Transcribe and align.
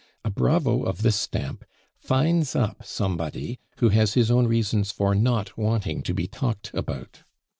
A 0.25 0.31
bravo 0.31 0.81
of 0.81 1.03
this 1.03 1.15
stamp 1.15 1.63
finds 1.99 2.55
up 2.55 2.83
somebody 2.83 3.59
who 3.77 3.89
has 3.89 4.15
his 4.15 4.31
own 4.31 4.47
reasons 4.47 4.89
for 4.89 5.13
not 5.13 5.55
wanting 5.59 6.01
to 6.01 6.13
be 6.15 6.25
talked 6.25 6.71
about. 6.73 7.21